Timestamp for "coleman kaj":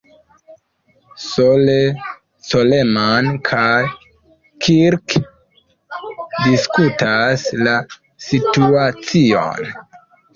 2.51-3.83